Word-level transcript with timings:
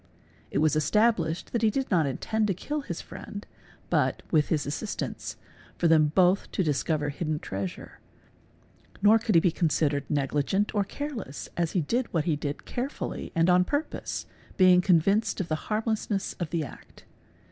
It_ 0.49 0.57
was 0.61 0.75
established 0.75 1.51
that 1.53 1.61
he 1.61 1.69
did 1.69 1.91
not 1.91 2.07
intend 2.07 2.47
to 2.47 2.55
kill 2.55 2.81
his 2.81 3.01
friend 3.01 3.45
but, 3.91 4.23
with 4.31 4.49
his 4.49 4.63
j 4.63 4.67
assistance, 4.69 5.35
for 5.77 5.87
them 5.87 6.07
both 6.15 6.51
to 6.53 6.63
discover 6.63 7.09
hidden 7.09 7.37
treasure, 7.37 7.99
nor 9.03 9.19
could 9.19 9.35
he 9.35 9.41
be 9.41 9.51
considered 9.51 10.09
negligent 10.09 10.73
or 10.73 10.83
careless 10.83 11.49
as 11.55 11.73
he 11.73 11.81
did 11.81 12.11
what 12.11 12.25
he 12.25 12.35
did 12.35 12.65
carefully 12.65 13.31
and 13.35 13.47
on_ 13.47 13.63
purpose, 13.67 14.25
being 14.57 14.81
convinced 14.81 15.39
of 15.39 15.49
the 15.49 15.69
harmlessness 15.69 16.33
of 16.39 16.49
the 16.49 16.63
act. 16.63 17.05